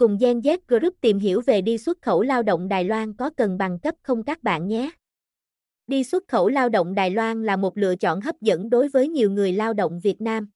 cùng 0.00 0.18
Gen 0.20 0.40
Z 0.40 0.58
Group 0.68 0.94
tìm 1.00 1.18
hiểu 1.18 1.40
về 1.46 1.60
đi 1.60 1.78
xuất 1.78 2.02
khẩu 2.02 2.22
lao 2.22 2.42
động 2.42 2.68
Đài 2.68 2.84
Loan 2.84 3.16
có 3.16 3.30
cần 3.36 3.58
bằng 3.58 3.78
cấp 3.78 3.94
không 4.02 4.22
các 4.22 4.42
bạn 4.42 4.68
nhé. 4.68 4.90
Đi 5.86 6.04
xuất 6.04 6.28
khẩu 6.28 6.48
lao 6.48 6.68
động 6.68 6.94
Đài 6.94 7.10
Loan 7.10 7.44
là 7.44 7.56
một 7.56 7.78
lựa 7.78 7.96
chọn 7.96 8.20
hấp 8.20 8.40
dẫn 8.40 8.70
đối 8.70 8.88
với 8.88 9.08
nhiều 9.08 9.30
người 9.30 9.52
lao 9.52 9.72
động 9.72 10.00
Việt 10.00 10.20
Nam. 10.20 10.48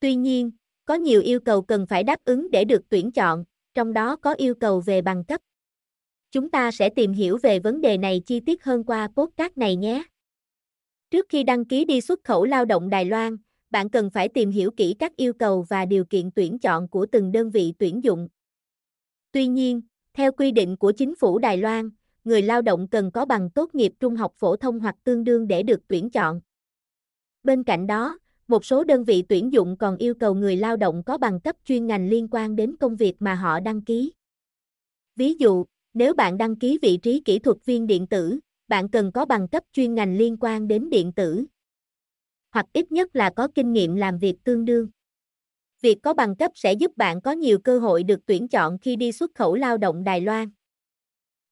Tuy 0.00 0.14
nhiên, 0.14 0.50
có 0.84 0.94
nhiều 0.94 1.20
yêu 1.20 1.40
cầu 1.40 1.62
cần 1.62 1.86
phải 1.86 2.04
đáp 2.04 2.18
ứng 2.24 2.50
để 2.50 2.64
được 2.64 2.82
tuyển 2.88 3.12
chọn, 3.12 3.44
trong 3.74 3.92
đó 3.92 4.16
có 4.16 4.32
yêu 4.32 4.54
cầu 4.54 4.80
về 4.80 5.02
bằng 5.02 5.24
cấp. 5.24 5.40
Chúng 6.30 6.50
ta 6.50 6.70
sẽ 6.70 6.88
tìm 6.88 7.12
hiểu 7.12 7.38
về 7.42 7.58
vấn 7.58 7.80
đề 7.80 7.98
này 7.98 8.22
chi 8.26 8.40
tiết 8.40 8.64
hơn 8.64 8.84
qua 8.84 9.08
podcast 9.16 9.56
này 9.56 9.76
nhé. 9.76 10.02
Trước 11.10 11.26
khi 11.28 11.42
đăng 11.42 11.64
ký 11.64 11.84
đi 11.84 12.00
xuất 12.00 12.24
khẩu 12.24 12.44
lao 12.44 12.64
động 12.64 12.90
Đài 12.90 13.04
Loan, 13.04 13.36
bạn 13.70 13.90
cần 13.90 14.10
phải 14.10 14.28
tìm 14.28 14.50
hiểu 14.50 14.70
kỹ 14.70 14.94
các 14.98 15.16
yêu 15.16 15.32
cầu 15.32 15.66
và 15.68 15.84
điều 15.84 16.04
kiện 16.04 16.30
tuyển 16.30 16.58
chọn 16.58 16.88
của 16.88 17.06
từng 17.12 17.32
đơn 17.32 17.50
vị 17.50 17.74
tuyển 17.78 18.04
dụng. 18.04 18.28
Tuy 19.32 19.46
nhiên, 19.46 19.80
theo 20.14 20.32
quy 20.32 20.50
định 20.50 20.76
của 20.76 20.92
chính 20.92 21.14
phủ 21.14 21.38
Đài 21.38 21.56
Loan, 21.56 21.90
người 22.24 22.42
lao 22.42 22.62
động 22.62 22.88
cần 22.88 23.10
có 23.10 23.24
bằng 23.24 23.50
tốt 23.50 23.74
nghiệp 23.74 23.92
trung 24.00 24.16
học 24.16 24.32
phổ 24.36 24.56
thông 24.56 24.80
hoặc 24.80 24.96
tương 25.04 25.24
đương 25.24 25.48
để 25.48 25.62
được 25.62 25.80
tuyển 25.88 26.10
chọn. 26.10 26.40
Bên 27.42 27.64
cạnh 27.64 27.86
đó, 27.86 28.18
một 28.48 28.64
số 28.64 28.84
đơn 28.84 29.04
vị 29.04 29.24
tuyển 29.28 29.52
dụng 29.52 29.76
còn 29.76 29.96
yêu 29.96 30.14
cầu 30.14 30.34
người 30.34 30.56
lao 30.56 30.76
động 30.76 31.02
có 31.06 31.18
bằng 31.18 31.40
cấp 31.40 31.56
chuyên 31.64 31.86
ngành 31.86 32.08
liên 32.08 32.28
quan 32.30 32.56
đến 32.56 32.76
công 32.76 32.96
việc 32.96 33.14
mà 33.18 33.34
họ 33.34 33.60
đăng 33.60 33.82
ký. 33.82 34.12
Ví 35.16 35.34
dụ, 35.34 35.64
nếu 35.94 36.14
bạn 36.14 36.38
đăng 36.38 36.56
ký 36.56 36.78
vị 36.82 36.96
trí 36.96 37.20
kỹ 37.20 37.38
thuật 37.38 37.56
viên 37.64 37.86
điện 37.86 38.06
tử, 38.06 38.38
bạn 38.68 38.88
cần 38.88 39.12
có 39.12 39.24
bằng 39.24 39.48
cấp 39.48 39.64
chuyên 39.72 39.94
ngành 39.94 40.16
liên 40.16 40.36
quan 40.40 40.68
đến 40.68 40.90
điện 40.90 41.12
tử. 41.12 41.44
Hoặc 42.50 42.66
ít 42.72 42.92
nhất 42.92 43.16
là 43.16 43.30
có 43.30 43.48
kinh 43.54 43.72
nghiệm 43.72 43.96
làm 43.96 44.18
việc 44.18 44.36
tương 44.44 44.64
đương. 44.64 44.88
Việc 45.80 45.98
có 46.02 46.14
bằng 46.14 46.36
cấp 46.36 46.52
sẽ 46.54 46.72
giúp 46.72 46.96
bạn 46.96 47.20
có 47.20 47.32
nhiều 47.32 47.58
cơ 47.58 47.78
hội 47.78 48.02
được 48.02 48.26
tuyển 48.26 48.48
chọn 48.48 48.78
khi 48.78 48.96
đi 48.96 49.12
xuất 49.12 49.34
khẩu 49.34 49.54
lao 49.54 49.78
động 49.78 50.04
Đài 50.04 50.20
Loan. 50.20 50.50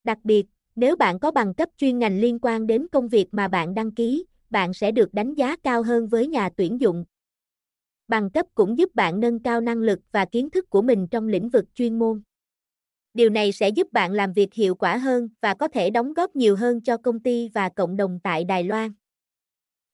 Đặc 0.03 0.17
biệt, 0.23 0.45
nếu 0.75 0.95
bạn 0.95 1.19
có 1.19 1.31
bằng 1.31 1.53
cấp 1.53 1.69
chuyên 1.77 1.99
ngành 1.99 2.19
liên 2.19 2.39
quan 2.41 2.67
đến 2.67 2.87
công 2.91 3.07
việc 3.07 3.27
mà 3.31 3.47
bạn 3.47 3.73
đăng 3.73 3.91
ký, 3.91 4.25
bạn 4.49 4.73
sẽ 4.73 4.91
được 4.91 5.13
đánh 5.13 5.33
giá 5.33 5.55
cao 5.63 5.83
hơn 5.83 6.07
với 6.07 6.27
nhà 6.27 6.49
tuyển 6.57 6.81
dụng. 6.81 7.05
Bằng 8.07 8.31
cấp 8.31 8.45
cũng 8.55 8.77
giúp 8.77 8.95
bạn 8.95 9.19
nâng 9.19 9.39
cao 9.39 9.61
năng 9.61 9.77
lực 9.77 9.99
và 10.11 10.25
kiến 10.25 10.49
thức 10.49 10.69
của 10.69 10.81
mình 10.81 11.07
trong 11.07 11.27
lĩnh 11.27 11.49
vực 11.49 11.65
chuyên 11.73 11.99
môn. 11.99 12.21
Điều 13.13 13.29
này 13.29 13.51
sẽ 13.51 13.69
giúp 13.69 13.93
bạn 13.93 14.11
làm 14.11 14.33
việc 14.33 14.53
hiệu 14.53 14.75
quả 14.75 14.97
hơn 14.97 15.29
và 15.41 15.53
có 15.53 15.67
thể 15.67 15.89
đóng 15.89 16.13
góp 16.13 16.35
nhiều 16.35 16.55
hơn 16.55 16.81
cho 16.81 16.97
công 16.97 17.19
ty 17.19 17.49
và 17.53 17.69
cộng 17.69 17.97
đồng 17.97 18.19
tại 18.23 18.43
Đài 18.43 18.63
Loan. 18.63 18.91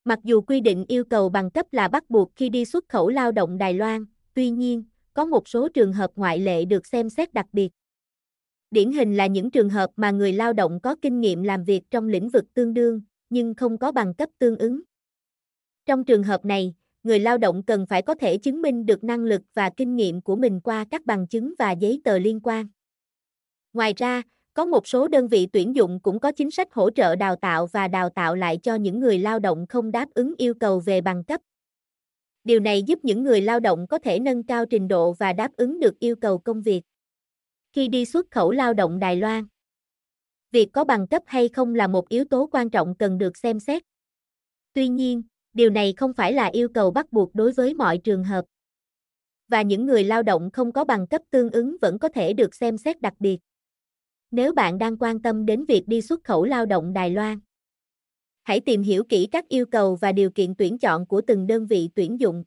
Mặc 0.06 0.20
dù 0.24 0.42
quy 0.42 0.60
định 0.60 0.86
yêu 0.88 1.04
cầu 1.06 1.30
bằng 1.30 1.52
cấp 1.52 1.66
là 1.72 1.88
bắt 1.88 2.10
buộc 2.10 2.32
khi 2.36 2.50
đi 2.50 2.66
xuất 2.66 2.90
khẩu 2.90 3.10
lao 3.10 3.32
động 3.32 3.58
Đài 3.58 3.74
Loan, 3.74 4.06
tuy 4.34 4.50
nhiên, 4.50 4.84
có 5.14 5.26
một 5.26 5.48
số 5.48 5.70
trường 5.70 5.94
hợp 5.94 6.12
ngoại 6.16 6.40
lệ 6.40 6.66
được 6.66 6.88
xem 6.88 7.10
xét 7.10 7.34
đặc 7.34 7.46
biệt. 7.54 7.70
Điển 8.72 8.92
hình 8.92 9.18
là 9.18 9.28
những 9.28 9.52
trường 9.52 9.70
hợp 9.70 9.90
mà 9.96 10.12
người 10.12 10.34
lao 10.34 10.54
động 10.54 10.80
có 10.84 10.96
kinh 11.02 11.20
nghiệm 11.20 11.44
làm 11.44 11.64
việc 11.64 11.82
trong 11.92 12.08
lĩnh 12.08 12.30
vực 12.30 12.46
tương 12.54 12.74
đương, 12.74 13.02
nhưng 13.30 13.54
không 13.56 13.78
có 13.78 13.92
bằng 13.92 14.14
cấp 14.14 14.30
tương 14.40 14.58
ứng. 14.58 14.82
Trong 15.86 16.04
trường 16.04 16.24
hợp 16.24 16.46
này, 16.46 16.74
người 17.04 17.20
lao 17.20 17.38
động 17.38 17.64
cần 17.64 17.86
phải 17.86 18.02
có 18.02 18.16
thể 18.16 18.38
chứng 18.38 18.62
minh 18.62 18.86
được 18.86 19.04
năng 19.04 19.24
lực 19.24 19.42
và 19.54 19.70
kinh 19.78 19.96
nghiệm 19.96 20.22
của 20.22 20.36
mình 20.36 20.60
qua 20.60 20.86
các 20.92 21.06
bằng 21.06 21.28
chứng 21.28 21.54
và 21.60 21.72
giấy 21.72 22.02
tờ 22.04 22.18
liên 22.20 22.40
quan. 22.44 22.68
Ngoài 23.74 23.94
ra, 23.98 24.22
có 24.54 24.66
một 24.66 24.88
số 24.88 25.08
đơn 25.08 25.28
vị 25.28 25.48
tuyển 25.54 25.76
dụng 25.76 26.00
cũng 26.00 26.20
có 26.20 26.32
chính 26.32 26.52
sách 26.52 26.74
hỗ 26.74 26.90
trợ 26.90 27.16
đào 27.16 27.36
tạo 27.36 27.68
và 27.68 27.88
đào 27.88 28.10
tạo 28.10 28.36
lại 28.36 28.58
cho 28.64 28.76
những 28.76 29.00
người 29.00 29.20
lao 29.20 29.40
động 29.40 29.66
không 29.70 29.92
đáp 29.92 30.10
ứng 30.14 30.34
yêu 30.38 30.54
cầu 30.54 30.80
về 30.80 31.02
bằng 31.02 31.24
cấp. 31.24 31.42
Điều 32.44 32.60
này 32.60 32.84
giúp 32.84 33.00
những 33.04 33.24
người 33.24 33.42
lao 33.42 33.60
động 33.60 33.88
có 33.88 34.00
thể 34.00 34.20
nâng 34.20 34.44
cao 34.44 34.66
trình 34.66 34.88
độ 34.88 35.14
và 35.14 35.34
đáp 35.34 35.52
ứng 35.58 35.80
được 35.80 36.00
yêu 36.00 36.16
cầu 36.16 36.38
công 36.38 36.62
việc. 36.62 36.82
Khi 37.72 37.88
đi 37.88 38.06
xuất 38.06 38.32
khẩu 38.32 38.52
lao 38.52 38.74
động 38.74 39.00
Đài 39.00 39.16
Loan, 39.16 39.46
việc 40.52 40.70
có 40.74 40.84
bằng 40.84 41.08
cấp 41.08 41.24
hay 41.26 41.50
không 41.50 41.76
là 41.76 41.88
một 41.88 42.10
yếu 42.10 42.26
tố 42.26 42.50
quan 42.52 42.70
trọng 42.70 42.96
cần 42.96 43.18
được 43.18 43.38
xem 43.38 43.60
xét. 43.60 43.84
Tuy 44.74 44.88
nhiên, 44.88 45.24
điều 45.54 45.70
này 45.70 45.94
không 45.98 46.14
phải 46.14 46.34
là 46.34 46.46
yêu 46.46 46.70
cầu 46.74 46.92
bắt 46.92 47.12
buộc 47.12 47.36
đối 47.36 47.52
với 47.52 47.74
mọi 47.74 47.98
trường 47.98 48.24
hợp. 48.24 48.46
Và 49.48 49.62
những 49.62 49.86
người 49.86 50.04
lao 50.04 50.24
động 50.24 50.50
không 50.52 50.72
có 50.72 50.84
bằng 50.84 51.08
cấp 51.08 51.22
tương 51.32 51.50
ứng 51.50 51.76
vẫn 51.82 52.00
có 52.00 52.10
thể 52.10 52.34
được 52.34 52.56
xem 52.56 52.78
xét 52.78 53.02
đặc 53.02 53.14
biệt. 53.20 53.40
Nếu 54.32 54.54
bạn 54.54 54.78
đang 54.78 54.98
quan 54.98 55.22
tâm 55.22 55.46
đến 55.46 55.66
việc 55.66 55.84
đi 55.88 56.02
xuất 56.02 56.24
khẩu 56.24 56.46
lao 56.46 56.66
động 56.66 56.94
Đài 56.94 57.10
Loan, 57.10 57.40
hãy 58.44 58.60
tìm 58.60 58.82
hiểu 58.82 59.04
kỹ 59.04 59.28
các 59.32 59.50
yêu 59.50 59.66
cầu 59.66 59.96
và 59.96 60.12
điều 60.12 60.30
kiện 60.30 60.56
tuyển 60.56 60.78
chọn 60.78 61.06
của 61.06 61.22
từng 61.22 61.48
đơn 61.48 61.66
vị 61.66 61.90
tuyển 61.96 62.20
dụng. 62.20 62.44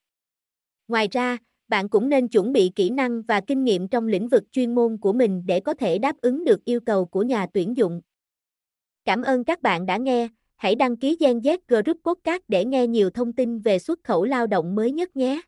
Ngoài 0.88 1.08
ra, 1.10 1.38
bạn 1.68 1.88
cũng 1.88 2.08
nên 2.08 2.28
chuẩn 2.28 2.52
bị 2.52 2.70
kỹ 2.74 2.90
năng 2.90 3.22
và 3.22 3.40
kinh 3.40 3.64
nghiệm 3.64 3.88
trong 3.88 4.06
lĩnh 4.06 4.28
vực 4.28 4.44
chuyên 4.52 4.74
môn 4.74 4.98
của 4.98 5.12
mình 5.12 5.42
để 5.46 5.60
có 5.60 5.74
thể 5.74 5.98
đáp 5.98 6.16
ứng 6.20 6.44
được 6.44 6.64
yêu 6.64 6.80
cầu 6.80 7.04
của 7.04 7.22
nhà 7.22 7.46
tuyển 7.54 7.76
dụng. 7.76 8.00
Cảm 9.04 9.22
ơn 9.22 9.44
các 9.44 9.62
bạn 9.62 9.86
đã 9.86 9.96
nghe, 9.96 10.28
hãy 10.56 10.74
đăng 10.74 10.96
ký 10.96 11.16
Gen 11.20 11.38
Z 11.38 11.58
Group 11.68 11.96
Podcast 12.04 12.42
để 12.48 12.64
nghe 12.64 12.86
nhiều 12.86 13.10
thông 13.10 13.32
tin 13.32 13.58
về 13.58 13.78
xuất 13.78 14.04
khẩu 14.04 14.24
lao 14.24 14.46
động 14.46 14.74
mới 14.74 14.92
nhất 14.92 15.16
nhé. 15.16 15.40